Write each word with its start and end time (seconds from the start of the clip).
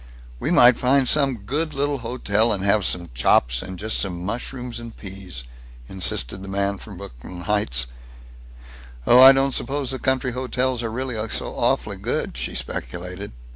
"We 0.39 0.49
might 0.49 0.77
find 0.77 1.07
some 1.07 1.43
good 1.43 1.75
little 1.75 1.99
hotel 1.99 2.51
and 2.51 2.63
have 2.63 2.85
some 2.87 3.11
chops 3.13 3.61
and 3.61 3.77
just 3.77 3.99
some 3.99 4.25
mushrooms 4.25 4.79
and 4.79 4.97
peas," 4.97 5.43
insisted 5.87 6.41
the 6.41 6.47
man 6.47 6.79
from 6.79 6.97
Brooklyn 6.97 7.41
Heights. 7.41 7.85
"Oh, 9.05 9.19
I 9.19 9.31
don't 9.31 9.53
suppose 9.53 9.91
the 9.91 9.99
country 9.99 10.31
hotels 10.31 10.81
are 10.81 10.89
really 10.91 11.17
so 11.29 11.53
awfully 11.55 11.97
good," 11.97 12.35
she 12.35 12.55
speculated. 12.55 13.31